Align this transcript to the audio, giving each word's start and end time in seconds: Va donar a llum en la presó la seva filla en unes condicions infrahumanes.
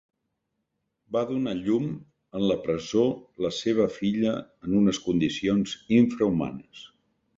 Va 1.17 1.21
donar 1.31 1.51
a 1.55 1.59
llum 1.65 1.91
en 2.39 2.47
la 2.51 2.57
presó 2.63 3.03
la 3.47 3.51
seva 3.59 3.87
filla 3.99 4.33
en 4.45 4.75
unes 4.81 5.01
condicions 5.05 5.77
infrahumanes. 5.99 6.83